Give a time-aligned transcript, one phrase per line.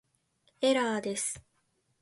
[0.61, 1.43] エラーです